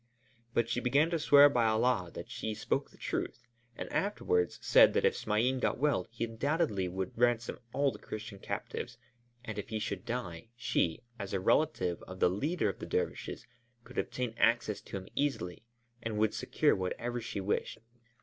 [0.55, 3.43] But she began to swear by Allah that she spoke the truth,
[3.77, 8.39] and afterwards said that if Smain got well, he undoubtedly would ransom all the Christian
[8.39, 8.97] captives;
[9.45, 13.45] and if he should die, she, as a relative of the leader of the dervishes,
[13.83, 15.61] could obtain access to him easily
[16.01, 17.77] and would secure whatever she wished.